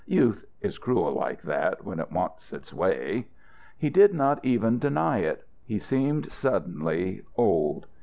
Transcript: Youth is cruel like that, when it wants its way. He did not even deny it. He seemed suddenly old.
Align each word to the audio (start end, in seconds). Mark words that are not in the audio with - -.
Youth 0.07 0.45
is 0.61 0.79
cruel 0.79 1.13
like 1.13 1.43
that, 1.43 1.85
when 1.85 1.99
it 1.99 2.11
wants 2.11 2.51
its 2.53 2.73
way. 2.73 3.27
He 3.77 3.91
did 3.91 4.15
not 4.15 4.43
even 4.43 4.79
deny 4.79 5.19
it. 5.19 5.47
He 5.63 5.77
seemed 5.77 6.31
suddenly 6.31 7.21
old. 7.37 7.85